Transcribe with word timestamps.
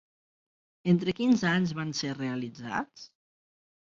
Entre 0.93 1.13
quins 1.19 1.45
anys 1.51 1.75
van 1.81 1.93
ser 2.01 2.13
realitzats? 2.17 3.09